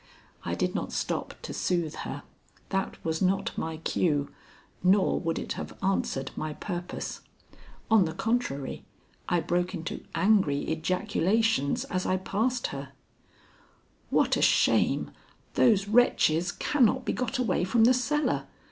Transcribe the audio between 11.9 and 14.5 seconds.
I passed her: "What a